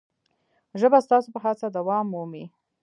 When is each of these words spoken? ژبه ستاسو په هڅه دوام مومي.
ژبه 0.79 0.97
ستاسو 1.05 1.29
په 1.33 1.39
هڅه 1.45 1.67
دوام 1.77 2.05
مومي. 2.13 2.45